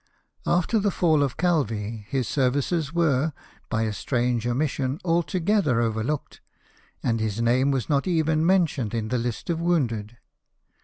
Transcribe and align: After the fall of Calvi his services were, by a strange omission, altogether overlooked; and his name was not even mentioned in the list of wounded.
After 0.47 0.79
the 0.79 0.89
fall 0.89 1.21
of 1.21 1.37
Calvi 1.37 2.07
his 2.09 2.27
services 2.27 2.91
were, 2.91 3.33
by 3.69 3.83
a 3.83 3.93
strange 3.93 4.47
omission, 4.47 4.97
altogether 5.05 5.79
overlooked; 5.79 6.41
and 7.03 7.19
his 7.19 7.39
name 7.39 7.69
was 7.69 7.87
not 7.87 8.07
even 8.07 8.43
mentioned 8.43 8.95
in 8.95 9.09
the 9.09 9.19
list 9.19 9.51
of 9.51 9.61
wounded. 9.61 10.17